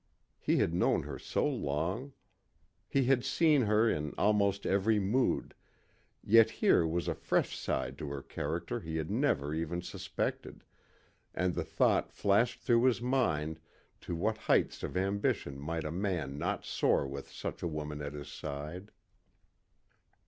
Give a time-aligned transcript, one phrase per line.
[0.39, 2.13] He had known her so long.
[2.89, 5.53] He had seen her in almost every mood,
[6.23, 10.63] yet here was a fresh side to her character he had never even suspected,
[11.35, 13.59] and the thought flashed through his mind,
[13.99, 18.13] to what heights of ambition might a man not soar with such a woman at
[18.13, 18.89] his side.